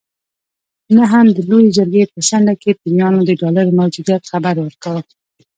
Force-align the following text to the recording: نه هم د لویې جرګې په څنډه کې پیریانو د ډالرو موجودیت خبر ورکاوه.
نه 0.95 1.03
هم 1.11 1.27
د 1.35 1.39
لویې 1.49 1.69
جرګې 1.77 2.03
په 2.13 2.19
څنډه 2.27 2.53
کې 2.61 2.77
پیریانو 2.79 3.19
د 3.25 3.31
ډالرو 3.41 3.77
موجودیت 3.79 4.21
خبر 4.31 4.55
ورکاوه. 4.59 5.01